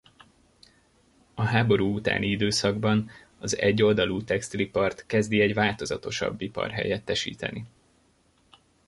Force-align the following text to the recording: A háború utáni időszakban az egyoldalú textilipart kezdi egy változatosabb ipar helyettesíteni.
A 1.33 1.41
háború 1.43 1.93
utáni 1.95 2.27
időszakban 2.27 3.09
az 3.39 3.57
egyoldalú 3.57 4.21
textilipart 4.23 5.05
kezdi 5.05 5.41
egy 5.41 5.53
változatosabb 5.53 6.41
ipar 6.41 6.71
helyettesíteni. 6.71 7.65